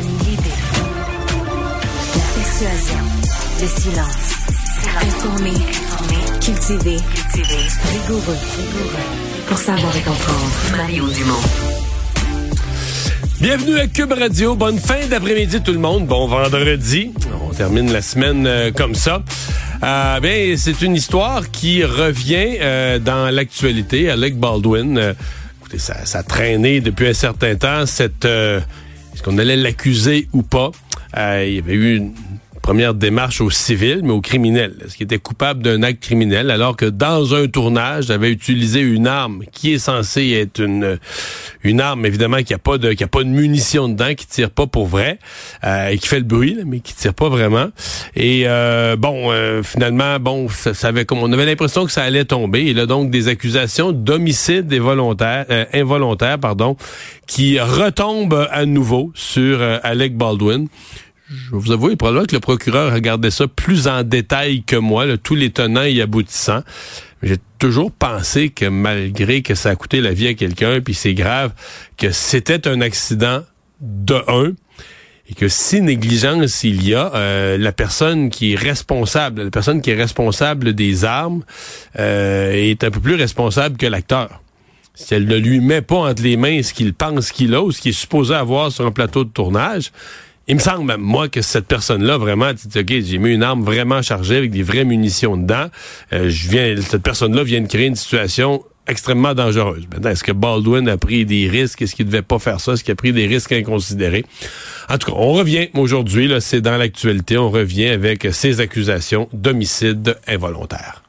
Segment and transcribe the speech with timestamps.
[0.00, 0.56] l'idée,
[2.14, 3.04] la persuasion,
[3.60, 4.36] le silence.
[7.92, 8.36] Rigoureux,
[9.46, 10.52] pour savoir et comprendre.
[10.76, 11.40] Mario Dumont.
[13.40, 14.54] Bienvenue à Cube Radio.
[14.54, 16.06] Bonne fin d'après-midi tout le monde.
[16.06, 17.12] Bon vendredi.
[17.48, 19.22] On termine la semaine euh, comme ça.
[19.80, 24.10] Ben, c'est une histoire qui revient euh, dans l'actualité.
[24.10, 25.14] Alec Baldwin,
[25.60, 26.22] écoutez, ça,
[26.80, 28.26] depuis un certain temps cette
[29.16, 30.72] est-ce qu'on allait l'accuser ou pas?
[31.16, 32.12] Euh, Il y avait eu une
[32.66, 34.74] première démarche au civil, mais au criminel.
[34.84, 39.06] Est-ce qu'il était coupable d'un acte criminel alors que dans un tournage, avait utilisé une
[39.06, 40.98] arme qui est censée être une
[41.62, 44.50] une arme évidemment qui a pas de qui a pas de munitions dedans, qui tire
[44.50, 45.20] pas pour vrai
[45.62, 47.68] euh, et qui fait le bruit, mais qui tire pas vraiment.
[48.16, 52.02] Et euh, bon, euh, finalement, bon, ça, ça avait comme on avait l'impression que ça
[52.02, 52.64] allait tomber.
[52.64, 56.76] Il a donc des accusations d'homicide involontaire, involontaire, pardon,
[57.28, 60.66] qui retombent à nouveau sur Alec Baldwin
[61.28, 65.06] je vais vous avouer probablement que le procureur regardait ça plus en détail que moi,
[65.06, 66.62] là, tous les tenants et aboutissants.
[67.22, 71.14] J'ai toujours pensé que malgré que ça a coûté la vie à quelqu'un, puis c'est
[71.14, 71.52] grave,
[71.96, 73.42] que c'était un accident
[73.80, 74.52] de un,
[75.28, 79.80] et que si négligence il y a, euh, la personne qui est responsable, la personne
[79.80, 81.42] qui est responsable des armes
[81.98, 84.42] euh, est un peu plus responsable que l'acteur.
[84.94, 87.72] Si elle ne lui met pas entre les mains ce qu'il pense qu'il a ou
[87.72, 89.90] ce qu'il est supposé avoir sur un plateau de tournage,
[90.48, 93.42] il me semble, même moi, que cette personne-là, vraiment, tu dis, OK, j'ai mis une
[93.42, 95.66] arme vraiment chargée avec des vraies munitions dedans.
[96.12, 99.86] Euh, je viens, cette personne-là vient de créer une situation extrêmement dangereuse.
[99.92, 101.82] Maintenant, est-ce que Baldwin a pris des risques?
[101.82, 102.72] Est-ce qu'il devait pas faire ça?
[102.72, 104.24] Est-ce qu'il a pris des risques inconsidérés?
[104.88, 110.16] En tout cas, on revient aujourd'hui, c'est dans l'actualité, on revient avec ces accusations d'homicide
[110.28, 111.02] involontaire.